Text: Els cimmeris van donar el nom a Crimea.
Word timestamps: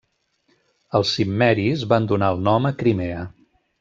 Els 0.99 1.11
cimmeris 1.17 1.83
van 1.93 2.07
donar 2.13 2.31
el 2.37 2.43
nom 2.49 2.67
a 2.71 2.73
Crimea. 2.81 3.21